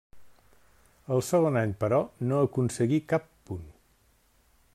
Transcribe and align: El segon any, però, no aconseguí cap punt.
El 1.15 1.21
segon 1.27 1.61
any, 1.61 1.75
però, 1.83 2.01
no 2.31 2.41
aconseguí 2.49 3.03
cap 3.15 3.33
punt. 3.51 3.73